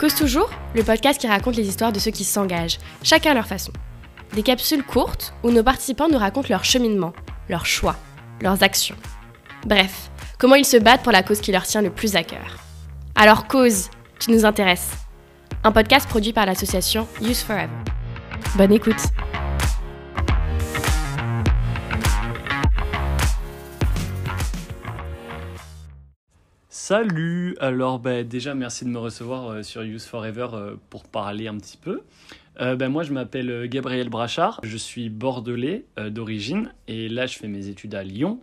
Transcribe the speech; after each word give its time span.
Cause 0.00 0.14
toujours, 0.14 0.48
le 0.74 0.82
podcast 0.82 1.20
qui 1.20 1.26
raconte 1.26 1.56
les 1.56 1.68
histoires 1.68 1.92
de 1.92 1.98
ceux 1.98 2.10
qui 2.10 2.24
s'engagent, 2.24 2.78
chacun 3.02 3.32
à 3.32 3.34
leur 3.34 3.46
façon. 3.46 3.70
Des 4.32 4.42
capsules 4.42 4.82
courtes 4.82 5.34
où 5.42 5.50
nos 5.50 5.62
participants 5.62 6.08
nous 6.08 6.16
racontent 6.16 6.48
leur 6.48 6.64
cheminement, 6.64 7.12
leurs 7.50 7.66
choix, 7.66 7.96
leurs 8.40 8.62
actions. 8.62 8.96
Bref, 9.66 10.10
comment 10.38 10.54
ils 10.54 10.64
se 10.64 10.78
battent 10.78 11.02
pour 11.02 11.12
la 11.12 11.22
cause 11.22 11.42
qui 11.42 11.52
leur 11.52 11.64
tient 11.64 11.82
le 11.82 11.90
plus 11.90 12.16
à 12.16 12.22
cœur. 12.22 12.56
Alors 13.14 13.46
Cause, 13.46 13.90
tu 14.18 14.30
nous 14.30 14.46
intéresses. 14.46 14.92
Un 15.64 15.72
podcast 15.72 16.08
produit 16.08 16.32
par 16.32 16.46
l'association 16.46 17.06
Use 17.20 17.42
Forever. 17.42 17.68
Bonne 18.56 18.72
écoute. 18.72 19.02
Salut 26.90 27.54
Alors 27.60 28.00
bah, 28.00 28.24
déjà 28.24 28.52
merci 28.56 28.84
de 28.84 28.90
me 28.90 28.98
recevoir 28.98 29.48
euh, 29.48 29.62
sur 29.62 29.82
Use 29.82 30.06
Forever 30.06 30.48
euh, 30.54 30.74
pour 30.90 31.04
parler 31.04 31.46
un 31.46 31.56
petit 31.56 31.76
peu. 31.76 32.00
Euh, 32.60 32.74
bah, 32.74 32.88
moi 32.88 33.04
je 33.04 33.12
m'appelle 33.12 33.68
Gabriel 33.68 34.08
Brachard, 34.08 34.58
je 34.64 34.76
suis 34.76 35.08
bordelais 35.08 35.84
d'origine 36.08 36.72
et 36.88 37.08
là 37.08 37.26
je 37.26 37.38
fais 37.38 37.46
mes 37.46 37.68
études 37.68 37.94
à 37.94 38.02
Lyon. 38.02 38.40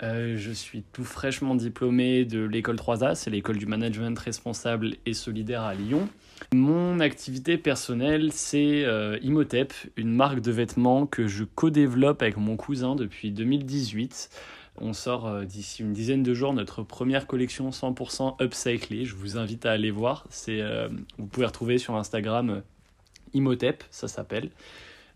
je 0.00 0.52
suis 0.54 0.84
tout 0.92 1.02
fraîchement 1.02 1.56
diplômé 1.56 2.24
de 2.24 2.44
l'école 2.44 2.76
3A, 2.76 3.16
c'est 3.16 3.30
l'école 3.30 3.58
du 3.58 3.66
management 3.66 4.16
responsable 4.16 4.94
et 5.04 5.12
solidaire 5.12 5.62
à 5.62 5.74
Lyon. 5.74 6.08
Mon 6.54 7.00
activité 7.00 7.58
personnelle, 7.58 8.30
c'est 8.30 8.86
Imhotep, 9.20 9.74
une 9.96 10.14
marque 10.14 10.40
de 10.40 10.52
vêtements 10.52 11.06
que 11.06 11.26
je 11.26 11.42
co-développe 11.42 12.22
avec 12.22 12.36
mon 12.36 12.56
cousin 12.56 12.94
depuis 12.94 13.32
2018. 13.32 14.30
On 14.80 14.94
sort 14.94 15.26
euh, 15.26 15.44
d'ici 15.44 15.82
une 15.82 15.92
dizaine 15.92 16.22
de 16.22 16.32
jours 16.32 16.54
notre 16.54 16.82
première 16.82 17.26
collection 17.26 17.70
100% 17.70 18.42
upcyclée. 18.42 19.04
Je 19.04 19.14
vous 19.14 19.36
invite 19.36 19.66
à 19.66 19.72
aller 19.72 19.90
voir. 19.90 20.26
C'est, 20.30 20.60
euh, 20.60 20.88
vous 21.18 21.26
pouvez 21.26 21.46
retrouver 21.46 21.76
sur 21.76 21.96
Instagram 21.96 22.50
euh, 22.50 22.60
Imhotep, 23.34 23.84
ça 23.90 24.08
s'appelle. 24.08 24.50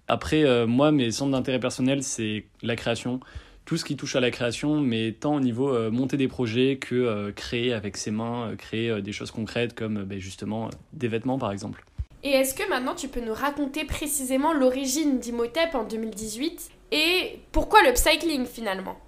Après, 0.07 0.67
moi, 0.67 0.93
mes 0.93 1.11
centres 1.11 1.33
d'intérêt 1.33 1.59
personnel, 1.59 2.03
c'est 2.03 2.45
la 2.61 2.77
création. 2.77 3.21
Tout 3.65 3.79
ce 3.79 3.87
qui 3.87 3.97
touche 3.97 4.17
à 4.17 4.21
la 4.21 4.31
création, 4.31 4.79
mais 4.83 5.13
tant 5.13 5.37
au 5.37 5.41
niveau 5.41 5.91
monter 5.91 6.19
des 6.19 6.29
projets 6.29 6.77
que 6.77 7.31
créer 7.31 7.73
avec 7.73 7.97
ses 7.97 8.11
mains, 8.11 8.55
créer 8.59 9.01
des 9.01 9.13
choses 9.13 9.31
concrètes 9.31 9.75
comme 9.75 10.05
ben, 10.05 10.19
justement 10.19 10.69
des 10.93 11.09
vêtements 11.09 11.39
par 11.39 11.53
exemple. 11.53 11.87
Et 12.23 12.33
est-ce 12.33 12.55
que 12.55 12.69
maintenant 12.69 12.95
tu 12.95 13.09
peux 13.09 13.25
nous 13.25 13.33
raconter 13.33 13.87
précisément 13.87 14.53
l'origine 14.53 15.21
d'Imhotep 15.21 15.75
en 15.75 15.85
2018 15.85 16.71
et 16.93 17.39
pourquoi 17.51 17.83
l'upcycling 17.83 18.45
finalement? 18.45 18.99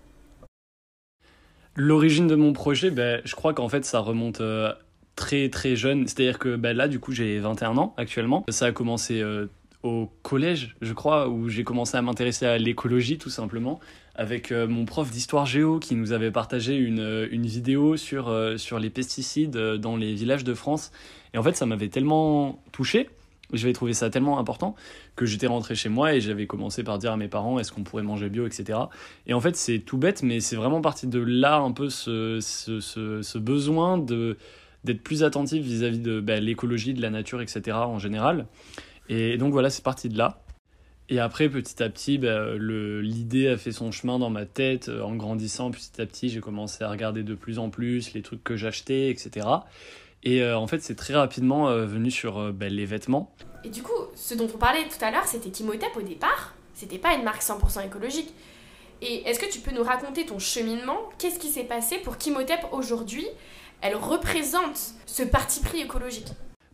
L'origine 1.77 2.27
de 2.27 2.35
mon 2.35 2.55
projet, 2.55 2.91
ben, 2.91 3.21
je 3.25 3.35
crois 3.35 3.53
qu'en 3.53 3.69
fait 3.69 3.85
ça 3.85 4.01
remonte 4.01 4.41
euh, 4.41 4.73
très 5.15 5.51
très 5.51 5.77
jeune. 5.77 6.07
C'est-à-dire 6.07 6.39
que 6.39 6.57
ben, 6.57 6.75
là, 6.75 6.89
du 6.89 6.99
coup, 6.99 7.13
j'ai 7.13 7.39
21 7.39 7.77
ans 7.77 7.95
actuellement. 7.99 8.45
Ça 8.49 8.67
a 8.67 8.73
commencé 8.73 9.21
euh, 9.21 9.47
au 9.83 10.11
collège, 10.23 10.75
je 10.81 10.95
crois, 10.95 11.29
où 11.29 11.51
j'ai 11.51 11.65
commencé 11.65 11.99
à 11.99 12.03
m'intéresser 12.03 12.47
à 12.47 12.57
l'écologie 12.57 13.19
tout 13.19 13.29
simplement, 13.29 13.79
avec 14.15 14.53
euh, 14.53 14.67
mon 14.67 14.87
prof 14.87 15.11
d'histoire 15.11 15.45
géo 15.45 15.79
qui 15.79 15.97
nous 15.97 16.13
avait 16.13 16.31
partagé 16.31 16.77
une, 16.77 17.29
une 17.31 17.47
vidéo 17.47 17.99
sur, 17.99 18.35
sur 18.57 18.79
les 18.79 18.89
pesticides 18.89 19.57
dans 19.57 19.97
les 19.97 20.15
villages 20.15 20.45
de 20.45 20.55
France. 20.55 20.93
Et 21.35 21.39
en 21.39 21.43
fait, 21.43 21.57
ça 21.57 21.67
m'avait 21.67 21.89
tellement 21.89 22.63
touché 22.73 23.11
j'avais 23.53 23.73
trouvé 23.73 23.93
ça 23.93 24.11
tellement 24.11 24.39
important 24.39 24.75
que 25.15 25.27
j'étais 25.27 25.47
rentré 25.47 25.75
chez 25.75 25.89
moi 25.89 26.15
et 26.15 26.21
j'avais 26.21 26.47
commencé 26.47 26.83
par 26.83 26.99
dire 26.99 27.13
à 27.13 27.17
mes 27.17 27.29
parents 27.29 27.59
est-ce 27.59 27.73
qu'on 27.73 27.83
pourrait 27.85 28.03
manger 28.03 28.29
bio, 28.29 28.47
etc. 28.47 28.79
Et 29.27 29.35
en 29.35 29.41
fait, 29.41 29.57
c'est 29.57 29.79
tout 29.79 29.99
bête, 29.99 30.23
mais 30.23 30.41
c'est 30.41 30.57
vraiment 30.57 30.81
parti 30.81 31.07
de 31.07 31.21
là 31.21 31.57
un 31.57 31.73
peu 31.73 31.89
ce, 31.91 32.41
ce, 32.41 32.81
ce, 32.81 33.39
besoin 33.39 33.99
de 33.99 34.37
d'être 34.85 35.03
plus 35.03 35.25
attentif 35.25 35.65
vis-à-vis 35.65 35.99
de 35.99 36.21
bah, 36.21 36.39
l'écologie, 36.39 36.95
de 36.95 37.03
la 37.03 37.11
nature, 37.11 37.41
etc. 37.43 37.77
en 37.77 37.99
général. 37.99 38.47
Et 39.09 39.37
donc 39.37 39.53
voilà, 39.53 39.71
c'est 39.71 39.83
parti 39.83 40.09
de 40.09 40.17
là. 40.17 40.43
Et 41.09 41.21
après, 41.21 41.49
petit 41.49 41.83
à 41.83 41.89
petit, 41.89 42.19
bah, 42.19 42.55
l'idée 42.57 43.49
a 43.49 43.57
fait 43.57 43.73
son 43.73 43.93
chemin 43.93 44.19
dans 44.19 44.31
ma 44.31 44.45
tête. 44.45 44.89
En 44.89 45.15
grandissant, 45.15 45.71
petit 45.71 46.01
à 46.01 46.07
petit, 46.07 46.29
j'ai 46.29 46.41
commencé 46.41 46.83
à 46.83 46.91
regarder 46.91 47.23
de 47.23 47.35
plus 47.35 47.59
en 47.59 47.71
plus 47.71 48.13
les 48.13 48.23
trucs 48.23 48.43
que 48.43 48.57
j'achetais, 48.57 49.11
etc. 49.11 49.47
Et 50.23 50.43
euh, 50.43 50.59
en 50.59 50.67
fait, 50.67 50.83
c'est 50.83 50.97
très 50.97 51.15
rapidement 51.15 51.69
euh, 51.69 51.87
venu 51.87 52.11
sur 52.11 52.39
euh, 52.39 52.53
ben, 52.53 52.73
les 52.73 52.85
vêtements. 52.85 53.33
Et 53.65 53.69
du 53.69 53.83
coup, 53.83 53.93
ce 54.15 54.35
dont 54.35 54.49
on 54.53 54.59
parlait 54.59 54.85
tout 54.89 55.05
à 55.05 55.11
l'heure, 55.11 55.27
c'était 55.27 55.51
Timotep 55.51 55.97
au 55.97 56.03
départ. 56.03 56.55
C'était 56.75 56.99
pas 56.99 57.15
une 57.15 57.23
marque 57.23 57.43
100% 57.43 57.87
écologique. 57.87 58.33
Et 59.03 59.29
est-ce 59.29 59.39
que 59.39 59.51
tu 59.51 59.61
peux 59.61 59.73
nous 59.73 59.83
raconter 59.83 60.27
ton 60.27 60.39
cheminement? 60.39 60.99
Qu'est-ce 61.19 61.39
qui 61.39 61.49
s'est 61.49 61.65
passé 61.65 61.99
pour 61.99 62.17
qu'Imhotep 62.17 62.61
aujourd'hui, 62.73 63.27
elle 63.83 63.95
représente 63.95 64.95
ce 65.05 65.23
parti 65.23 65.61
pris 65.61 65.81
écologique 65.81 66.29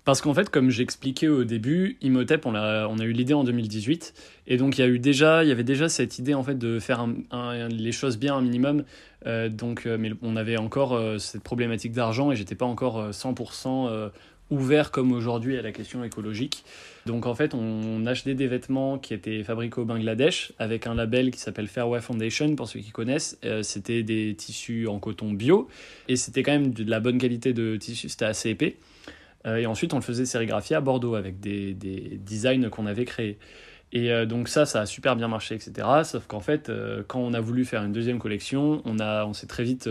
parce 0.05 0.21
qu'en 0.21 0.35
fait, 0.35 0.51
comme 0.51 0.71
j'expliquais 0.71 1.29
au 1.29 1.45
début, 1.45 1.97
Imhotep, 2.03 2.45
on 2.47 2.55
a, 2.57 2.89
eu 3.05 3.13
l'idée 3.13 3.35
en 3.35 3.45
2018. 3.45 4.15
Et 4.49 4.57
donc, 4.57 4.77
il 4.77 4.81
y, 4.81 4.85
a 4.85 4.89
eu 4.89 4.99
déjà, 4.99 5.45
il 5.45 5.49
y 5.49 5.53
avait 5.53 5.63
déjà 5.63 5.89
cette 5.89 6.19
idée 6.19 6.35
en 6.35 6.43
fait, 6.43 6.59
de 6.59 6.81
faire 6.81 7.07
les 7.71 7.93
choses 7.93 8.19
bien 8.19 8.35
un 8.35 8.41
minimum. 8.41 8.85
Euh, 9.27 9.49
donc, 9.49 9.87
euh, 9.87 9.97
mais 9.99 10.11
on 10.23 10.35
avait 10.35 10.57
encore 10.57 10.95
euh, 10.95 11.19
cette 11.19 11.45
problématique 11.45 11.93
d'argent 11.93 12.33
et 12.33 12.37
j'étais 12.37 12.57
pas 12.57 12.67
encore 12.67 13.11
100% 13.11 14.11
ouvert 14.51 14.91
comme 14.91 15.13
aujourd'hui 15.13 15.57
à 15.57 15.63
la 15.63 15.71
question 15.71 16.03
écologique. 16.03 16.65
Donc, 17.07 17.25
en 17.25 17.35
fait, 17.35 17.55
on, 17.55 18.05
achetait 18.05 18.35
des 18.35 18.49
vêtements 18.49 18.99
qui 18.99 19.15
étaient 19.15 19.45
fabriqués 19.45 19.81
au 19.81 19.85
Bangladesh 19.85 20.53
avec 20.59 20.89
un 20.89 20.95
label 20.95 21.31
qui 21.31 21.39
s'appelle 21.39 21.69
Fairway 21.69 22.01
Foundation, 22.01 22.57
pour 22.57 22.69
ceux 22.69 22.81
qui 22.81 22.91
connaissent. 22.91 23.39
c'était 23.63 24.03
des 24.03 24.35
tissus 24.35 24.89
en 24.89 24.99
coton 24.99 25.33
bio 25.33 25.69
et 26.09 26.17
c'était 26.17 26.43
quand 26.43 26.53
même 26.53 26.73
de 26.73 26.91
la 26.91 27.01
bonne 27.01 27.19
qualité 27.19 27.53
de 27.53 27.77
tissu, 27.77 28.09
c'était 28.09 28.25
assez 28.25 28.51
épais. 28.51 28.77
Euh, 29.47 29.57
et 29.57 29.67
ensuite, 29.67 29.93
on 29.95 29.97
le 29.97 30.03
faisait 30.03 30.27
sérigraphier 30.27 30.77
à 30.77 30.81
Bordeaux 30.81 31.15
avec 31.15 31.41
des, 31.41 31.75
des 31.75 32.19
designs 32.25 32.69
qu'on 32.71 32.87
avait 32.87 33.05
créés. 33.05 33.39
Et 33.93 34.11
euh, 34.11 34.25
donc 34.25 34.49
ça, 34.49 34.65
ça 34.65 34.81
a 34.81 34.87
super 34.87 35.17
bien 35.17 35.29
marché, 35.29 35.55
etc. 35.55 35.87
Sauf 36.05 36.27
qu'en 36.27 36.41
fait, 36.41 36.69
euh, 36.69 37.03
quand 37.07 37.21
on 37.21 37.35
a 37.35 37.41
voulu 37.41 37.65
faire 37.65 37.83
une 37.83 37.93
deuxième 37.93 38.19
collection, 38.19 38.83
on, 38.85 38.99
a, 38.99 39.25
on 39.27 39.33
s'est 39.33 39.47
très 39.47 39.65
vite 39.65 39.89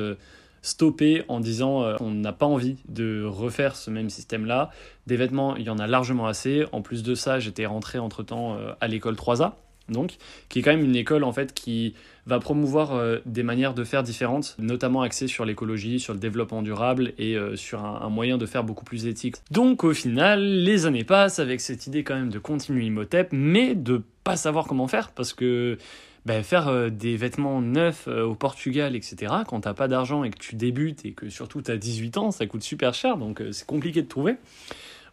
stoppé 0.64 1.24
en 1.28 1.40
disant 1.40 1.84
on 2.00 2.12
n'a 2.12 2.34
pas 2.34 2.46
envie 2.46 2.78
de 2.88 3.24
refaire 3.24 3.76
ce 3.76 3.90
même 3.90 4.10
système-là. 4.10 4.70
Des 5.08 5.18
vêtements, 5.18 5.56
il 5.56 5.64
y 5.64 5.70
en 5.70 5.80
a 5.80 5.88
largement 5.88 6.28
assez. 6.28 6.66
En 6.72 6.82
plus 6.82 7.04
de 7.04 7.16
ça, 7.16 7.40
j'étais 7.40 7.66
rentré 7.66 7.98
entre-temps 7.98 8.58
à 8.80 8.88
l'école 8.88 9.16
3A 9.16 9.54
donc, 9.90 10.18
qui 10.50 10.60
est 10.60 10.62
quand 10.62 10.72
même 10.72 10.86
une 10.86 10.96
école 10.96 11.24
en 11.24 11.32
fait 11.32 11.54
qui 11.54 11.94
va 12.26 12.40
promouvoir 12.40 12.94
euh, 12.94 13.18
des 13.26 13.44
manières 13.44 13.74
de 13.74 13.84
faire 13.84 14.04
différentes, 14.04 14.56
notamment 14.60 15.02
axées 15.02 15.28
sur 15.28 15.46
l'écologie, 15.46 16.00
sur 16.00 16.14
le 16.14 16.20
développement 16.20 16.62
durable 16.62 17.14
et 17.18 17.36
euh, 17.36 17.56
sur 17.56 17.84
un, 17.84 18.10
moyen 18.10 18.38
de 18.38 18.46
faire 18.46 18.64
beaucoup 18.64 18.86
plus 18.86 19.08
éthique. 19.08 19.38
Donc 19.50 19.84
au 19.84 19.94
final, 19.94 20.42
les 20.42 20.86
années 20.86 21.04
passent 21.04 21.40
avec 21.40 21.62
cette 21.62 21.88
idée 21.88 22.04
quand 22.04 22.16
même 22.16 22.30
de 22.30 22.40
continuer 22.40 22.86
Imhotep, 22.86 23.30
mais 23.32 23.76
de 23.76 24.04
pas 24.24 24.36
savoir 24.36 24.68
comment 24.68 24.88
faire 24.88 25.12
parce 25.12 25.34
que 25.34 25.78
ben, 26.26 26.44
faire 26.44 26.68
euh, 26.68 26.90
des 26.90 27.18
vêtements 27.18 27.62
neufs 27.62 28.08
au 28.08 28.36
Portugal, 28.36 28.96
etc., 28.96 29.34
quand 29.48 29.62
t'as 29.62 29.74
pas 29.74 29.88
d'argent 29.88 30.24
et 30.24 30.30
que 30.30 30.38
tu 30.38 30.56
débutes 30.56 31.06
et 31.06 31.14
que 31.14 31.30
surtout 31.30 31.64
tu 31.64 31.72
as 31.72 31.78
18 31.78 32.18
ans, 32.18 32.32
ça 32.32 32.46
coûte 32.46 32.62
super 32.62 32.94
cher, 32.94 33.18
donc 33.18 33.42
c'est 33.52 33.66
compliqué 33.66 34.04
de 34.04 34.08
trouver. 34.08 34.36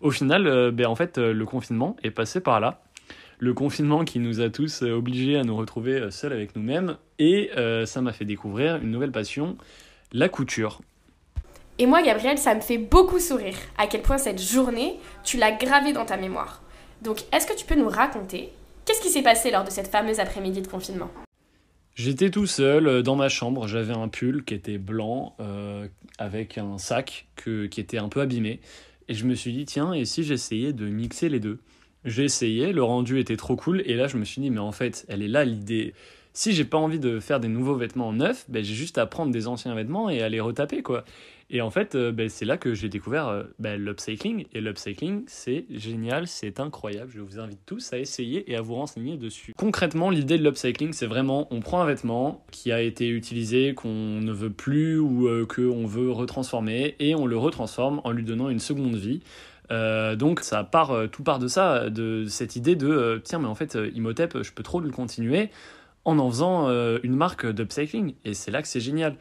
Au 0.01 0.11
final, 0.11 0.71
ben, 0.71 0.87
en 0.87 0.95
fait, 0.95 1.19
le 1.19 1.45
confinement 1.45 1.97
est 2.05 2.12
passé 2.12 2.41
par 2.41 2.61
là 2.61 2.83
le 3.38 3.54
confinement 3.54 4.04
qui 4.04 4.19
nous 4.19 4.41
a 4.41 4.50
tous 4.50 4.82
euh, 4.82 4.93
obligés 4.93 5.37
à 5.37 5.44
nous 5.44 5.56
retrouver 5.56 5.94
euh, 5.94 6.10
seuls 6.10 6.32
avec 6.32 6.56
nous-mêmes. 6.56 6.97
Et 7.19 7.50
euh, 7.56 7.87
ça 7.87 8.00
m'a 8.00 8.12
fait 8.12 8.25
découvrir 8.25 8.76
une 8.76 8.91
nouvelle 8.91 9.12
passion, 9.12 9.56
la 10.12 10.28
couture. 10.28 10.81
Et 11.78 11.87
moi, 11.87 12.03
Gabriel, 12.03 12.38
ça 12.38 12.54
me 12.54 12.60
fait 12.60 12.78
beaucoup 12.78 13.21
sourire 13.21 13.56
à 13.78 13.87
quel 13.87 14.03
point 14.03 14.19
cette 14.19 14.43
journée, 14.43 14.97
tu 15.22 15.37
l'as 15.37 15.53
gravée 15.53 15.93
dans 15.93 16.04
ta 16.04 16.16
mémoire. 16.16 16.62
Donc, 17.03 17.22
est-ce 17.32 17.47
que 17.47 17.56
tu 17.56 17.65
peux 17.65 17.77
nous 17.77 17.88
raconter 17.88 18.50
qu'est-ce 18.84 19.00
qui 19.00 19.10
s'est 19.10 19.22
passé 19.22 19.50
lors 19.50 19.65
de 19.65 19.71
cette 19.71 19.87
fameuse 19.87 20.19
après-midi 20.19 20.62
de 20.62 20.66
confinement? 20.66 21.10
J'étais 21.94 22.31
tout 22.31 22.47
seul 22.47 23.03
dans 23.03 23.16
ma 23.16 23.28
chambre, 23.28 23.69
j'avais 23.69 23.93
un 23.93 24.09
pull 24.09 24.44
qui 24.44 24.54
était 24.54 24.78
blanc 24.78 25.36
avec 26.16 26.57
un 26.57 26.78
sac 26.78 27.27
qui 27.36 27.80
était 27.80 27.98
un 27.98 28.09
peu 28.09 28.21
abîmé. 28.21 28.60
Et 29.09 29.15
je 29.15 29.24
me 29.24 29.34
suis 29.34 29.53
dit, 29.53 29.65
tiens, 29.65 29.92
et 29.92 30.04
si 30.04 30.22
j'essayais 30.22 30.72
de 30.72 30.86
mixer 30.86 31.28
les 31.28 31.41
deux? 31.41 31.59
J'ai 32.09 32.25
essayé, 32.25 32.72
le 32.72 32.83
rendu 32.83 33.19
était 33.19 33.37
trop 33.37 33.57
cool, 33.57 33.83
et 33.87 33.95
là 33.95 34.09
je 34.09 34.16
me 34.16 34.25
suis 34.25 34.41
dit, 34.41 34.51
mais 34.51 34.60
en 34.60 34.72
fait, 34.72 35.05
elle 35.09 35.22
est 35.22 35.28
là 35.28 35.45
l'idée. 35.45 35.95
Si 36.33 36.53
j'ai 36.53 36.65
pas 36.65 36.78
envie 36.78 37.01
de 37.01 37.19
faire 37.19 37.41
des 37.41 37.49
nouveaux 37.49 37.75
vêtements 37.75 38.13
neufs, 38.13 38.45
ben, 38.49 38.63
j'ai 38.63 38.75
juste 38.75 38.97
à 38.97 39.07
prendre 39.07 39.33
des 39.33 39.49
anciens 39.49 39.75
vêtements 39.75 40.09
et 40.09 40.22
à 40.22 40.28
les 40.28 40.39
retaper, 40.39 40.83
quoi. 40.83 41.05
Et 41.51 41.63
en 41.63 41.71
fait, 41.71 41.95
euh, 41.95 42.13
ben, 42.13 42.28
c'est 42.28 42.45
là 42.45 42.59
que 42.59 42.75
j'ai 42.75 42.89
découvert 42.89 43.27
euh, 43.27 43.43
ben, 43.59 43.83
l'upcycling. 43.83 44.45
Et 44.53 44.60
l'upcycling, 44.60 45.25
c'est 45.27 45.65
génial, 45.71 46.28
c'est 46.28 46.60
incroyable. 46.60 47.10
Je 47.13 47.21
vous 47.22 47.41
invite 47.41 47.59
tous 47.65 47.93
à 47.93 47.99
essayer 47.99 48.51
et 48.53 48.57
à 48.57 48.61
vous 48.61 48.75
renseigner 48.75 49.16
dessus. 49.16 49.54
Concrètement, 49.57 50.11
l'idée 50.11 50.39
de 50.39 50.45
l'upcycling, 50.45 50.93
c'est 50.93 51.07
vraiment, 51.07 51.49
on 51.51 51.61
prend 51.61 51.81
un 51.81 51.87
vêtement 51.87 52.45
qui 52.51 52.71
a 52.71 52.83
été 52.83 53.09
utilisé, 53.09 53.75
qu'on 53.75 53.89
ne 53.89 54.33
veut 54.33 54.51
plus 54.51 54.99
ou 54.99 55.27
euh, 55.27 55.47
qu'on 55.47 55.87
veut 55.87 56.11
retransformer, 56.11 56.95
et 57.01 57.15
on 57.15 57.27
le 57.27 57.39
retransforme 57.39 58.01
en 58.04 58.13
lui 58.13 58.25
donnant 58.25 58.51
une 58.51 58.61
seconde 58.61 58.95
vie. 58.95 59.22
Euh, 59.70 60.16
donc 60.16 60.41
ça 60.41 60.65
part, 60.65 60.92
euh, 60.92 61.06
tout 61.06 61.22
part 61.22 61.38
de 61.38 61.48
ça, 61.48 61.91
de 61.91 62.24
cette 62.26 62.56
idée 62.56 62.76
de 62.76 62.88
euh, 62.88 63.20
tiens 63.22 63.38
mais 63.38 63.48
en 63.48 63.54
fait 63.54 63.76
Imhotep 63.94 64.42
je 64.42 64.53
peux 64.53 64.62
trop 64.62 64.80
le 64.80 64.91
continuer 64.91 65.50
en 66.04 66.18
en 66.18 66.30
faisant 66.30 66.68
une 67.03 67.16
marque 67.16 67.47
d'upcycling 67.47 68.15
et 68.24 68.32
c'est 68.32 68.50
là 68.50 68.62
que 68.62 68.68
c'est 68.68 68.80
génial. 68.80 69.16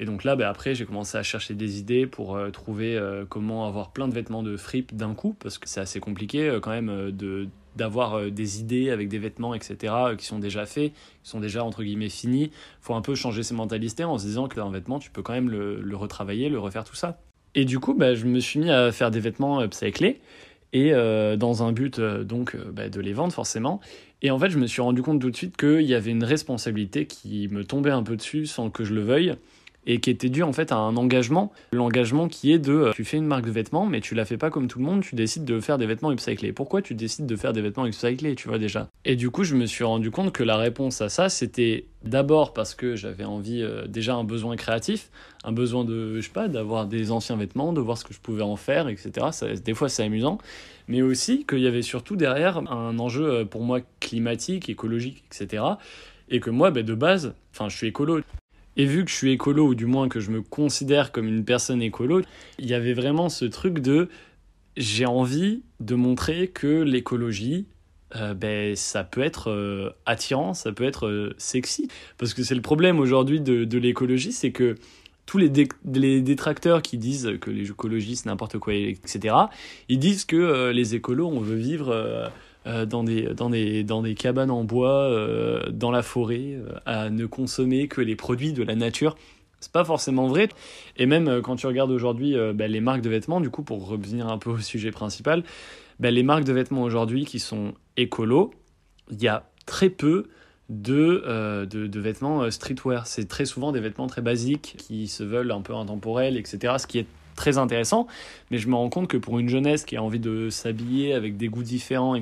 Et 0.00 0.04
donc 0.04 0.24
là, 0.24 0.34
bah, 0.34 0.48
après, 0.48 0.74
j'ai 0.74 0.84
commencé 0.84 1.16
à 1.16 1.22
chercher 1.22 1.54
des 1.54 1.78
idées 1.78 2.06
pour 2.06 2.36
trouver 2.52 3.00
comment 3.28 3.68
avoir 3.68 3.92
plein 3.92 4.08
de 4.08 4.14
vêtements 4.14 4.42
de 4.42 4.56
fripe 4.56 4.96
d'un 4.96 5.14
coup, 5.14 5.36
parce 5.38 5.58
que 5.58 5.68
c'est 5.68 5.78
assez 5.78 6.00
compliqué 6.00 6.58
quand 6.60 6.70
même 6.70 7.12
de 7.12 7.48
d'avoir 7.76 8.28
des 8.32 8.60
idées 8.60 8.90
avec 8.90 9.08
des 9.08 9.18
vêtements, 9.18 9.54
etc., 9.54 9.94
qui 10.18 10.26
sont 10.26 10.40
déjà 10.40 10.66
faits, 10.66 10.92
qui 11.22 11.30
sont 11.30 11.38
déjà, 11.38 11.62
entre 11.62 11.84
guillemets, 11.84 12.08
finis. 12.08 12.50
faut 12.80 12.94
un 12.94 13.02
peu 13.02 13.14
changer 13.14 13.44
ses 13.44 13.54
mentalités 13.54 14.02
en 14.02 14.18
se 14.18 14.24
disant 14.24 14.48
que 14.48 14.58
un 14.58 14.70
vêtement, 14.70 14.98
tu 14.98 15.12
peux 15.12 15.22
quand 15.22 15.34
même 15.34 15.50
le 15.50 15.96
retravailler, 15.96 16.48
le 16.48 16.58
refaire, 16.58 16.82
tout 16.82 16.96
ça. 16.96 17.20
Et 17.54 17.64
du 17.64 17.78
coup, 17.78 17.94
bah, 17.94 18.14
je 18.14 18.24
me 18.24 18.40
suis 18.40 18.60
mis 18.60 18.70
à 18.70 18.92
faire 18.92 19.10
des 19.10 19.20
vêtements 19.20 19.62
upcyclés 19.62 20.20
et 20.72 20.92
euh, 20.92 21.36
dans 21.36 21.62
un 21.62 21.72
but 21.72 21.98
euh, 21.98 22.24
donc 22.24 22.54
euh, 22.54 22.70
bah, 22.72 22.88
de 22.88 23.00
les 23.00 23.12
vendre 23.12 23.32
forcément. 23.32 23.80
Et 24.22 24.30
en 24.30 24.38
fait, 24.38 24.50
je 24.50 24.58
me 24.58 24.66
suis 24.66 24.80
rendu 24.80 25.02
compte 25.02 25.20
tout 25.20 25.30
de 25.30 25.36
suite 25.36 25.56
qu'il 25.56 25.82
y 25.82 25.94
avait 25.94 26.10
une 26.10 26.24
responsabilité 26.24 27.06
qui 27.06 27.48
me 27.48 27.64
tombait 27.64 27.90
un 27.90 28.02
peu 28.02 28.16
dessus 28.16 28.46
sans 28.46 28.70
que 28.70 28.84
je 28.84 28.94
le 28.94 29.02
veuille 29.02 29.34
et 29.86 30.00
qui 30.00 30.10
était 30.10 30.28
dû 30.28 30.42
en 30.42 30.52
fait 30.52 30.72
à 30.72 30.76
un 30.76 30.96
engagement. 30.96 31.52
L'engagement 31.72 32.28
qui 32.28 32.52
est 32.52 32.58
de 32.58 32.72
euh, 32.72 32.92
tu 32.92 33.04
fais 33.04 33.16
une 33.16 33.26
marque 33.26 33.44
de 33.44 33.50
vêtements, 33.50 33.86
mais 33.86 34.00
tu 34.00 34.14
la 34.14 34.24
fais 34.24 34.36
pas 34.36 34.50
comme 34.50 34.68
tout 34.68 34.78
le 34.78 34.84
monde, 34.84 35.02
tu 35.02 35.14
décides 35.14 35.44
de 35.44 35.60
faire 35.60 35.78
des 35.78 35.86
vêtements 35.86 36.12
upcyclés. 36.12 36.52
Pourquoi 36.52 36.82
tu 36.82 36.94
décides 36.94 37.26
de 37.26 37.36
faire 37.36 37.52
des 37.52 37.62
vêtements 37.62 37.86
upcyclés, 37.86 38.34
tu 38.34 38.48
vois 38.48 38.58
déjà? 38.58 38.88
Et 39.04 39.16
du 39.16 39.30
coup, 39.30 39.44
je 39.44 39.56
me 39.56 39.66
suis 39.66 39.84
rendu 39.84 40.10
compte 40.10 40.32
que 40.32 40.42
la 40.42 40.56
réponse 40.56 41.00
à 41.00 41.08
ça, 41.08 41.28
c'était 41.28 41.86
d'abord 42.04 42.52
parce 42.52 42.74
que 42.74 42.96
j'avais 42.96 43.24
envie, 43.24 43.62
euh, 43.62 43.86
déjà 43.86 44.14
un 44.14 44.24
besoin 44.24 44.56
créatif, 44.56 45.10
un 45.44 45.52
besoin 45.52 45.84
de, 45.84 46.16
je 46.16 46.20
sais 46.20 46.32
pas, 46.32 46.48
d'avoir 46.48 46.86
des 46.86 47.10
anciens 47.10 47.36
vêtements, 47.36 47.72
de 47.72 47.80
voir 47.80 47.98
ce 47.98 48.04
que 48.04 48.14
je 48.14 48.20
pouvais 48.20 48.42
en 48.42 48.56
faire, 48.56 48.88
etc. 48.88 49.26
des 49.64 49.74
fois, 49.74 49.88
c'est 49.88 50.04
amusant, 50.04 50.38
mais 50.88 51.02
aussi 51.02 51.44
qu'il 51.46 51.60
y 51.60 51.66
avait 51.66 51.82
surtout 51.82 52.16
derrière 52.16 52.58
un 52.58 52.98
enjeu 52.98 53.24
euh, 53.24 53.44
pour 53.44 53.62
moi 53.62 53.80
climatique, 54.00 54.68
écologique, 54.68 55.24
etc. 55.30 55.62
Et 56.28 56.40
que 56.40 56.50
moi, 56.50 56.70
ben, 56.70 56.84
de 56.84 56.94
base, 56.94 57.34
enfin, 57.52 57.68
je 57.68 57.76
suis 57.76 57.88
écolo. 57.88 58.20
Et 58.76 58.86
vu 58.86 59.04
que 59.04 59.10
je 59.10 59.16
suis 59.16 59.32
écolo, 59.32 59.68
ou 59.68 59.74
du 59.74 59.86
moins 59.86 60.08
que 60.08 60.20
je 60.20 60.30
me 60.30 60.42
considère 60.42 61.12
comme 61.12 61.28
une 61.28 61.44
personne 61.44 61.82
écolo, 61.82 62.22
il 62.58 62.66
y 62.66 62.74
avait 62.74 62.94
vraiment 62.94 63.28
ce 63.28 63.44
truc 63.44 63.80
de 63.80 64.08
j'ai 64.76 65.06
envie 65.06 65.62
de 65.80 65.94
montrer 65.94 66.48
que 66.48 66.82
l'écologie, 66.82 67.66
euh, 68.16 68.34
ben, 68.34 68.74
ça 68.76 69.04
peut 69.04 69.22
être 69.22 69.50
euh, 69.50 69.90
attirant, 70.06 70.54
ça 70.54 70.72
peut 70.72 70.84
être 70.84 71.06
euh, 71.06 71.34
sexy. 71.38 71.88
Parce 72.18 72.34
que 72.34 72.42
c'est 72.42 72.54
le 72.54 72.62
problème 72.62 72.98
aujourd'hui 72.98 73.40
de, 73.40 73.78
l'écologie, 73.78 74.32
c'est 74.32 74.52
que 74.52 74.76
tous 75.26 75.38
les, 75.38 75.50
les, 75.92 76.20
détracteurs 76.20 76.82
qui 76.82 76.98
disent 76.98 77.32
que 77.40 77.50
les 77.50 77.70
écologistes, 77.70 78.26
n'importe 78.26 78.58
quoi, 78.58 78.74
etc., 78.74 79.34
ils 79.88 79.98
disent 79.98 80.24
que 80.24 80.70
les 80.70 80.94
écolos, 80.94 81.28
on 81.28 81.40
veut 81.40 81.56
vivre 81.56 82.30
euh, 82.66 82.86
dans, 82.86 83.02
des, 83.02 83.22
dans, 83.34 83.50
des, 83.50 83.82
dans 83.82 84.02
des 84.02 84.14
cabanes 84.14 84.50
en 84.50 84.62
bois, 84.62 85.02
euh, 85.02 85.68
dans 85.70 85.90
la 85.90 86.02
forêt, 86.02 86.54
euh, 86.54 86.68
à 86.86 87.10
ne 87.10 87.26
consommer 87.26 87.88
que 87.88 88.00
les 88.00 88.14
produits 88.14 88.52
de 88.52 88.62
la 88.62 88.76
nature. 88.76 89.16
C'est 89.58 89.72
pas 89.72 89.84
forcément 89.84 90.28
vrai. 90.28 90.48
Et 90.96 91.06
même 91.06 91.40
quand 91.42 91.56
tu 91.56 91.66
regardes 91.66 91.90
aujourd'hui 91.90 92.34
bah, 92.52 92.66
les 92.66 92.80
marques 92.80 93.00
de 93.00 93.08
vêtements, 93.08 93.40
du 93.40 93.48
coup, 93.48 93.62
pour 93.62 93.86
revenir 93.86 94.26
un 94.26 94.36
peu 94.36 94.50
au 94.50 94.58
sujet 94.58 94.90
principal, 94.90 95.44
bah, 96.00 96.10
les 96.10 96.24
marques 96.24 96.42
de 96.42 96.52
vêtements 96.52 96.82
aujourd'hui 96.82 97.24
qui 97.24 97.38
sont 97.38 97.74
écolos, 97.96 98.52
il 99.10 99.22
y 99.22 99.28
a 99.28 99.48
très 99.64 99.88
peu 99.88 100.26
de, 100.68 101.64
de, 101.70 101.86
de, 101.86 102.00
vêtements 102.00 102.50
streetwear. 102.50 103.06
C'est 103.06 103.28
très 103.28 103.44
souvent 103.44 103.70
des 103.70 103.78
vêtements 103.78 104.08
très 104.08 104.20
basiques 104.20 104.74
qui 104.78 105.06
se 105.06 105.22
veulent 105.22 105.52
un 105.52 105.60
peu 105.60 105.76
intemporels, 105.76 106.36
etc. 106.36 106.74
Ce 106.78 106.88
qui 106.88 106.98
est 106.98 107.06
très 107.36 107.58
intéressant. 107.58 108.06
Mais 108.50 108.58
je 108.58 108.68
me 108.68 108.74
rends 108.74 108.88
compte 108.88 109.08
que 109.08 109.16
pour 109.16 109.38
une 109.38 109.48
jeunesse 109.48 109.84
qui 109.84 109.96
a 109.96 110.02
envie 110.02 110.20
de 110.20 110.50
s'habiller 110.50 111.14
avec 111.14 111.36
des 111.36 111.48
goûts 111.48 111.62
différents, 111.62 112.16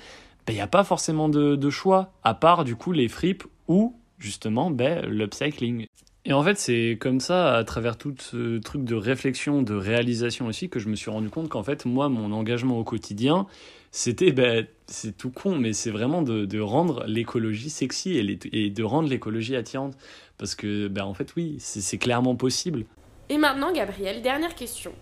il 0.51 0.55
ben, 0.55 0.59
n'y 0.59 0.63
a 0.63 0.67
pas 0.67 0.85
forcément 0.85 1.29
de, 1.29 1.71
choix, 1.71 2.13
à 2.23 2.35
part 2.35 2.65
du 2.65 2.77
coup 2.77 2.93
les 2.93 3.09
fripes 3.09 3.45
ou 3.69 3.97
justement 4.19 4.71
ben, 4.71 5.05
l'upcycling. 5.07 5.87
Et 6.27 6.33
en 6.35 6.43
fait, 6.43 6.59
c'est 6.59 6.99
comme 7.01 7.19
ça, 7.19 7.57
à 7.57 7.65
travers 7.65 7.97
tout 7.97 8.15
ce 8.19 8.59
truc 8.59 8.85
de 8.85 8.95
réflexion, 8.95 9.63
de 9.63 9.75
réalisation 9.75 10.47
aussi, 10.47 10.69
que 10.69 10.79
je 10.79 10.89
me 10.89 10.95
suis 10.95 11.11
rendu 11.11 11.31
compte 11.31 11.49
qu'en 11.49 11.63
fait, 11.63 11.87
moi, 11.87 12.11
mon 12.11 12.33
engagement 12.33 12.79
au 12.79 12.85
quotidien, 12.85 13.47
c'était, 13.91 14.31
ben, 14.31 14.67
c'est 14.87 15.17
tout 15.17 15.31
con, 15.31 15.57
mais 15.57 15.73
c'est 15.73 15.91
vraiment 15.91 16.21
de, 16.21 16.61
rendre 16.61 17.05
l'écologie 17.07 17.71
sexy 17.71 18.19
et, 18.19 18.39
et, 18.53 18.69
de 18.69 18.83
rendre 18.83 19.09
l'écologie 19.09 19.57
attirante. 19.57 19.97
Parce 20.37 20.55
que, 20.55 20.89
ben, 20.89 21.05
en 21.05 21.15
fait, 21.15 21.35
oui, 21.37 21.57
c'est 21.59 21.99
clairement 21.99 22.37
possible. 22.37 22.85
Et 23.31 23.39
maintenant, 23.39 23.73
Gabriel, 23.73 24.21
dernière 24.21 24.55
question. 24.55 24.93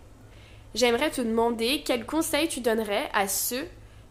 J'aimerais 0.75 1.11
te 1.11 1.21
demander 1.21 1.83
quels 1.85 2.07
conseils 2.07 2.47
tu 2.47 2.61
donnerais 2.61 3.09
à 3.13 3.27
ceux 3.27 3.65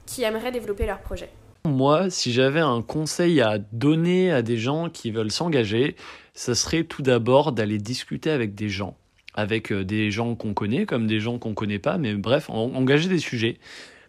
qui 0.08 0.24
aimeraient 0.24 0.52
développer 0.52 0.88
leur 0.88 1.00
projet 1.00 1.30
Moi, 1.66 2.10
si 2.10 2.34
j'avais 2.34 2.62
un 2.62 2.82
conseil 2.82 3.42
à 3.42 3.60
donner 3.60 4.32
à 4.32 4.42
des 4.42 4.58
gens 4.58 4.90
qui 4.90 5.12
veulent 5.12 5.30
s'engager, 5.30 5.96
ce 6.34 6.56
serait 6.56 6.84
tout 6.84 7.04
d'abord 7.04 7.52
d'aller 7.52 7.78
discuter 7.78 8.32
avec 8.32 8.56
des 8.56 8.70
gens, 8.70 8.98
avec 9.36 9.72
euh, 9.72 9.84
des 9.84 10.10
gens 10.10 10.34
qu'on 10.34 10.56
connaît 10.56 10.86
comme 10.86 11.06
des 11.06 11.20
gens 11.20 11.38
qu'on 11.38 11.54
connaît 11.54 11.80
pas, 11.80 12.00
mais 12.00 12.16
bref, 12.16 12.50
engager 12.50 13.10
des 13.10 13.20
sujets. 13.20 13.60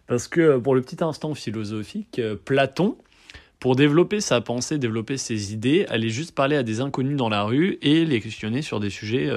Parce 0.07 0.27
que 0.27 0.41
euh, 0.41 0.59
pour 0.59 0.73
le 0.73 0.81
petit 0.81 1.03
instant 1.03 1.35
philosophique, 1.35 2.17
euh, 2.17 2.35
Platon, 2.35 2.97
pour 3.59 3.75
développer 3.75 4.21
sa 4.21 4.41
pensée, 4.41 4.77
développer 4.77 5.17
ses 5.17 5.53
idées, 5.53 5.85
allait 5.89 6.09
juste 6.09 6.33
parler 6.33 6.55
à 6.55 6.63
des 6.63 6.79
inconnus 6.79 7.17
dans 7.17 7.29
la 7.29 7.43
rue 7.43 7.77
et 7.81 8.05
les 8.05 8.21
questionner 8.21 8.61
sur 8.61 8.79
des 8.79 8.89
sujets 8.89 9.29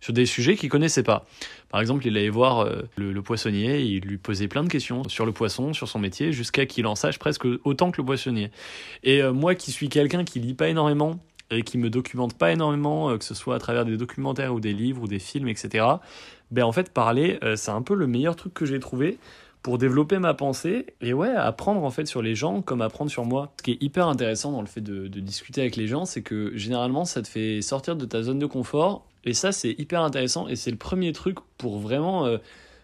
sur 0.00 0.12
des 0.12 0.26
sujets 0.26 0.56
qu'il 0.56 0.68
connaissait 0.68 1.02
pas. 1.02 1.26
Par 1.68 1.80
exemple, 1.80 2.06
il 2.06 2.16
allait 2.16 2.30
voir 2.30 2.60
euh, 2.60 2.82
le, 2.96 3.22
poissonnier, 3.22 3.80
il 3.80 4.00
lui 4.00 4.18
posait 4.18 4.48
plein 4.48 4.64
de 4.64 4.68
questions 4.68 5.08
sur 5.08 5.26
le 5.26 5.32
poisson, 5.32 5.72
sur 5.72 5.88
son 5.88 5.98
métier, 5.98 6.32
jusqu'à 6.32 6.66
qu'il 6.66 6.86
en 6.86 6.94
sache 6.94 7.18
presque 7.18 7.44
autant 7.64 7.90
que 7.90 8.00
le 8.00 8.06
poissonnier. 8.06 8.50
Et 9.02 9.22
euh, 9.22 9.32
moi 9.32 9.54
qui 9.54 9.72
suis 9.72 9.88
quelqu'un 9.88 10.24
qui 10.24 10.40
lit 10.40 10.54
pas 10.54 10.68
énormément 10.68 11.18
et 11.50 11.62
qui 11.62 11.78
me 11.78 11.90
documente 11.90 12.36
pas 12.36 12.52
énormément, 12.52 13.10
euh, 13.10 13.18
que 13.18 13.24
ce 13.24 13.34
soit 13.34 13.56
à 13.56 13.58
travers 13.58 13.84
des 13.84 13.96
documentaires 13.96 14.54
ou 14.54 14.60
des 14.60 14.72
livres 14.72 15.02
ou 15.02 15.06
des 15.06 15.18
films, 15.18 15.48
etc., 15.48 15.86
ben 16.50 16.64
en 16.64 16.72
fait 16.72 16.92
parler, 16.92 17.38
c'est 17.54 17.70
un 17.70 17.80
peu 17.80 17.94
le 17.94 18.08
meilleur 18.08 18.34
truc 18.34 18.52
que 18.52 18.66
j'ai 18.66 18.80
trouvé 18.80 19.18
pour 19.62 19.78
développer 19.78 20.18
ma 20.18 20.34
pensée 20.34 20.86
et 21.00 21.12
ouais, 21.12 21.30
apprendre 21.30 21.84
en 21.84 21.90
fait 21.90 22.06
sur 22.06 22.22
les 22.22 22.34
gens 22.34 22.62
comme 22.62 22.80
apprendre 22.80 23.10
sur 23.10 23.24
moi. 23.24 23.52
Ce 23.58 23.62
qui 23.62 23.72
est 23.72 23.82
hyper 23.82 24.08
intéressant 24.08 24.52
dans 24.52 24.60
le 24.60 24.66
fait 24.66 24.80
de, 24.80 25.08
discuter 25.08 25.60
avec 25.60 25.76
les 25.76 25.86
gens, 25.86 26.04
c'est 26.04 26.22
que 26.22 26.56
généralement 26.56 27.04
ça 27.04 27.22
te 27.22 27.28
fait 27.28 27.60
sortir 27.60 27.96
de 27.96 28.04
ta 28.04 28.22
zone 28.22 28.38
de 28.38 28.46
confort 28.46 29.06
et 29.24 29.34
ça, 29.34 29.52
c'est 29.52 29.72
hyper 29.78 30.02
intéressant 30.02 30.48
et 30.48 30.56
c'est 30.56 30.70
le 30.70 30.76
premier 30.76 31.12
truc 31.12 31.38
pour 31.58 31.78
vraiment 31.78 32.24
euh, 32.24 32.38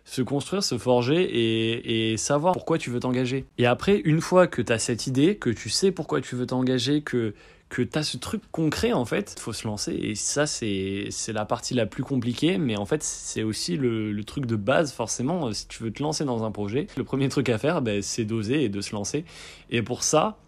se 0.04 0.20
construire, 0.20 0.62
se 0.62 0.76
forger 0.76 1.22
et, 1.22 2.12
et 2.12 2.16
savoir 2.18 2.52
pourquoi 2.52 2.78
tu 2.78 2.90
veux 2.90 3.00
t'engager. 3.00 3.46
Et 3.56 3.66
après, 3.66 3.96
une 4.04 4.20
fois 4.20 4.46
que 4.46 4.60
tu 4.60 4.72
as 4.72 4.78
cette 4.78 5.06
idée, 5.06 5.36
que 5.36 5.50
tu 5.50 5.70
sais 5.70 5.92
pourquoi 5.92 6.20
tu 6.20 6.36
veux 6.36 6.46
t'engager, 6.46 7.00
que, 7.00 7.34
que 7.68 7.82
tu 7.82 7.98
as 7.98 8.02
ce 8.02 8.16
truc 8.16 8.42
concret, 8.52 8.92
en 8.92 9.04
fait, 9.04 9.34
il 9.36 9.40
faut 9.40 9.52
se 9.52 9.66
lancer. 9.66 9.92
Et 9.92 10.14
ça, 10.14 10.46
c'est 10.46 11.10
la 11.28 11.44
partie 11.44 11.74
la 11.74 11.86
plus 11.86 12.04
compliquée, 12.04 12.58
mais 12.58 12.76
en 12.76 12.86
fait, 12.86 13.02
c'est 13.02 13.42
aussi 13.42 13.76
le, 13.76 14.12
le, 14.12 14.24
truc 14.24 14.46
de 14.46 14.56
base, 14.56 14.92
forcément. 14.92 15.52
Si 15.52 15.66
tu 15.66 15.82
veux 15.82 15.92
te 15.92 16.02
lancer 16.02 16.24
dans 16.24 16.44
un 16.44 16.52
projet, 16.52 16.86
le 16.96 17.04
premier 17.04 17.28
truc 17.28 17.48
à 17.48 17.58
faire, 17.58 17.82
ben, 17.82 18.02
c'est 18.02 18.24
d'oser 18.24 18.64
et 18.64 18.68
de 18.68 18.80
se 18.80 18.94
lancer. 18.94 19.24
Et 19.70 19.82
pour 19.82 20.04
ça, 20.04 20.38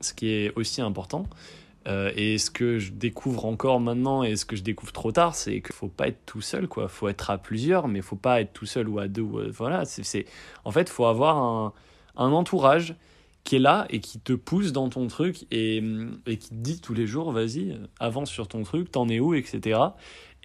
ce 0.00 0.12
qui 0.12 0.28
est 0.28 0.52
aussi 0.56 0.82
important, 0.82 1.26
euh, 1.86 2.10
et 2.16 2.38
ce 2.38 2.50
que 2.50 2.78
je 2.78 2.90
découvre 2.92 3.44
encore 3.44 3.78
maintenant 3.78 4.24
et 4.24 4.34
ce 4.34 4.44
que 4.44 4.56
je 4.56 4.62
découvre 4.62 4.92
trop 4.92 5.12
tard, 5.12 5.34
c'est 5.36 5.60
qu'il 5.60 5.74
faut 5.74 5.88
pas 5.88 6.08
être 6.08 6.18
tout 6.26 6.40
seul, 6.40 6.66
quoi. 6.66 6.88
Faut 6.88 7.08
être 7.08 7.30
à 7.30 7.38
plusieurs, 7.38 7.86
mais 7.86 8.02
faut 8.02 8.16
pas 8.16 8.40
être 8.40 8.52
tout 8.52 8.66
seul 8.66 8.88
ou 8.88 8.98
à 8.98 9.06
deux. 9.06 9.22
voilà, 9.52 9.84
c'est, 9.84 10.26
en 10.64 10.72
fait, 10.72 10.88
faut 10.88 11.06
avoir 11.06 11.36
un, 11.36 11.72
un, 12.16 12.32
entourage 12.32 12.96
qui 13.46 13.56
est 13.56 13.60
là 13.60 13.86
et 13.90 14.00
qui 14.00 14.18
te 14.18 14.32
pousse 14.32 14.72
dans 14.72 14.88
ton 14.88 15.06
truc 15.06 15.46
et, 15.52 15.80
qui 16.26 16.48
te 16.48 16.54
dit 16.54 16.80
tous 16.80 16.94
les 16.94 17.06
jours, 17.06 17.30
vas-y, 17.30 17.78
avance 18.00 18.28
sur 18.28 18.48
ton 18.48 18.64
truc, 18.64 18.90
t'en 18.90 19.08
es 19.08 19.20
où, 19.20 19.34
etc. 19.34 19.78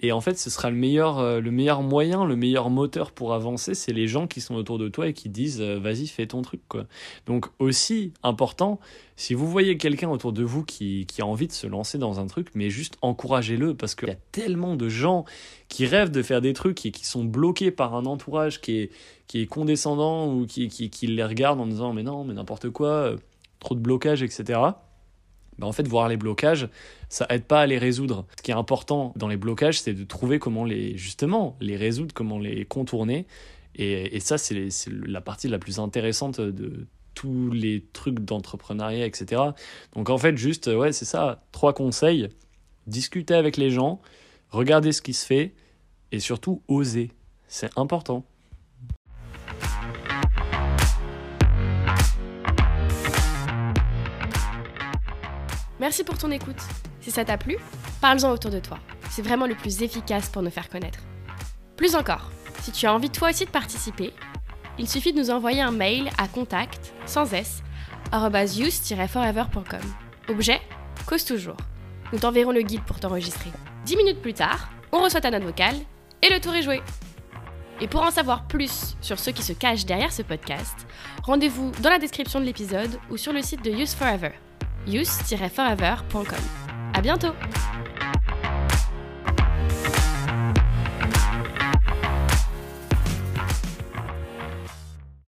Et 0.04 0.10
en 0.10 0.20
fait, 0.20 0.36
ce 0.36 0.50
sera 0.50 0.68
le 0.68 0.76
meilleur, 0.76 1.20
euh, 1.20 1.40
le 1.40 1.52
meilleur 1.52 1.82
moyen, 1.82 2.24
le 2.24 2.34
meilleur 2.34 2.70
moteur 2.70 3.12
pour 3.12 3.34
avancer, 3.34 3.74
c'est 3.74 3.92
les 3.92 4.08
gens 4.08 4.26
qui 4.26 4.40
sont 4.40 4.56
autour 4.56 4.78
de 4.78 4.88
toi 4.88 5.06
et 5.06 5.12
qui 5.12 5.28
disent 5.28 5.60
euh, 5.60 5.78
vas-y, 5.78 6.08
fais 6.08 6.26
ton 6.26 6.42
truc. 6.42 6.60
Donc 7.26 7.46
aussi 7.60 8.12
important, 8.24 8.80
si 9.14 9.34
vous 9.34 9.46
voyez 9.46 9.76
quelqu'un 9.76 10.08
autour 10.08 10.32
de 10.32 10.42
vous 10.42 10.64
qui, 10.64 11.06
a 11.20 11.24
envie 11.24 11.46
de 11.46 11.52
se 11.52 11.68
lancer 11.68 11.98
dans 11.98 12.18
un 12.18 12.26
truc, 12.26 12.48
mais 12.56 12.68
juste 12.68 12.96
encouragez-le 13.00 13.76
parce 13.76 13.94
qu'il 13.94 14.08
y 14.08 14.12
a 14.12 14.18
tellement 14.32 14.74
de 14.74 14.88
gens 14.88 15.24
qui 15.68 15.86
rêvent 15.86 16.10
de 16.10 16.22
faire 16.22 16.40
des 16.40 16.52
trucs 16.52 16.84
et 16.84 16.90
qui 16.90 17.06
sont 17.06 17.22
bloqués 17.24 17.70
par 17.70 17.94
un 17.94 18.04
entourage 18.04 18.60
qui 18.60 18.90
est, 19.34 19.46
condescendant 19.46 20.34
ou 20.34 20.46
qui, 20.46 20.68
qui, 20.68 20.90
qui 20.90 21.06
les 21.06 21.24
regarde 21.24 21.60
en 21.60 21.66
disant 21.66 21.92
mais 21.92 22.02
non, 22.02 22.24
mais 22.24 22.34
n'importe 22.34 22.70
quoi, 22.70 22.88
euh, 22.88 23.16
trop 23.60 23.76
de 23.76 23.80
blocage, 23.80 24.22
etc. 24.22 24.60
Bah, 25.58 25.66
en 25.66 25.72
fait, 25.72 25.86
voir 25.86 26.08
les 26.08 26.16
blocages, 26.16 26.68
ça 27.08 27.26
aide 27.28 27.44
pas 27.44 27.62
à 27.62 27.66
les 27.66 27.78
résoudre. 27.78 28.26
Ce 28.36 28.42
qui 28.42 28.50
est 28.50 28.54
important 28.54 29.12
dans 29.16 29.28
les 29.28 29.36
blocages, 29.36 29.80
c'est 29.80 29.94
de 29.94 30.04
trouver 30.04 30.38
comment 30.38 30.64
les, 30.64 30.96
justement, 30.96 31.56
les 31.60 31.76
résoudre, 31.76 32.14
comment 32.14 32.38
les 32.38 32.64
contourner. 32.64 33.26
Et, 33.74 34.20
ça, 34.20 34.38
c'est 34.38 34.68
la 35.06 35.20
partie 35.20 35.48
la 35.48 35.58
plus 35.58 35.78
intéressante 35.78 36.40
de 36.40 36.86
tous 37.14 37.50
les 37.50 37.84
trucs 37.92 38.20
d'entrepreneuriat, 38.20 39.06
etc. 39.06 39.42
Donc 39.94 40.10
en 40.10 40.18
fait, 40.18 40.36
juste, 40.36 40.66
ouais, 40.66 40.92
c'est 40.92 41.04
ça, 41.04 41.42
trois 41.52 41.72
conseils. 41.72 42.28
Discuter 42.86 43.34
avec 43.34 43.56
les 43.56 43.70
gens, 43.70 44.00
regarder 44.50 44.92
ce 44.92 45.02
qui 45.02 45.14
se 45.14 45.24
fait, 45.24 45.54
et 46.10 46.20
surtout 46.20 46.62
oser. 46.68 47.10
C'est 47.48 47.70
important. 47.76 48.24
Merci 55.82 56.04
pour 56.04 56.16
ton 56.16 56.30
écoute. 56.30 56.62
Si 57.00 57.10
ça 57.10 57.24
t'a 57.24 57.36
plu, 57.36 57.56
parle-en 58.00 58.30
autour 58.30 58.52
de 58.52 58.60
toi. 58.60 58.78
C'est 59.10 59.20
vraiment 59.20 59.48
le 59.48 59.56
plus 59.56 59.82
efficace 59.82 60.28
pour 60.28 60.40
nous 60.40 60.50
faire 60.50 60.68
connaître. 60.68 61.00
Plus 61.76 61.96
encore, 61.96 62.30
si 62.60 62.70
tu 62.70 62.86
as 62.86 62.94
envie 62.94 63.10
toi 63.10 63.30
aussi 63.30 63.46
de 63.46 63.50
participer, 63.50 64.12
il 64.78 64.88
suffit 64.88 65.12
de 65.12 65.18
nous 65.18 65.30
envoyer 65.30 65.60
un 65.60 65.72
mail 65.72 66.08
à 66.18 66.28
contact, 66.28 66.94
sans 67.04 67.32
s, 67.32 67.64
use-forever.com. 68.12 69.80
Objet 70.28 70.60
Cause 71.04 71.24
toujours. 71.24 71.56
Nous 72.12 72.20
t'enverrons 72.20 72.52
le 72.52 72.62
guide 72.62 72.84
pour 72.84 73.00
t'enregistrer. 73.00 73.50
Dix 73.84 73.96
minutes 73.96 74.22
plus 74.22 74.34
tard, 74.34 74.70
on 74.92 75.02
reçoit 75.02 75.20
ta 75.20 75.32
note 75.32 75.42
vocale 75.42 75.74
et 76.22 76.32
le 76.32 76.38
tour 76.38 76.54
est 76.54 76.62
joué. 76.62 76.80
Et 77.80 77.88
pour 77.88 78.02
en 78.02 78.12
savoir 78.12 78.46
plus 78.46 78.96
sur 79.00 79.18
ceux 79.18 79.32
qui 79.32 79.42
se 79.42 79.52
cachent 79.52 79.84
derrière 79.84 80.12
ce 80.12 80.22
podcast, 80.22 80.86
rendez-vous 81.24 81.72
dans 81.80 81.90
la 81.90 81.98
description 81.98 82.38
de 82.38 82.44
l'épisode 82.44 83.00
ou 83.10 83.16
sur 83.16 83.32
le 83.32 83.42
site 83.42 83.64
de 83.64 83.72
Use 83.72 83.94
Forever, 83.94 84.30
use-forever.com. 84.86 86.24
À 86.94 87.00
bientôt! 87.00 87.34